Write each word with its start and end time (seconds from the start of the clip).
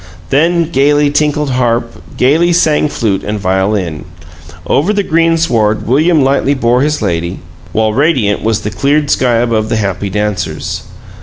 Then 0.31 0.71
gaily 0.71 1.11
tinkled 1.11 1.51
harp, 1.51 2.01
gaily 2.17 2.53
sang 2.53 2.89
flute 2.89 3.23
and 3.23 3.39
violin! 3.39 4.05
Over 4.65 4.93
the 4.93 5.03
greensward 5.03 5.85
William 5.85 6.23
lightly 6.23 6.55
bore 6.55 6.81
his 6.81 7.03
lady, 7.03 7.37
while 7.71 7.93
radiant 7.93 8.41
was 8.41 8.61
the 8.61 8.71
cleared 8.71 9.11
sky 9.11 9.35
above 9.35 9.69
the 9.69 9.75
happy 9.77 10.09
dancers. 10.09 10.85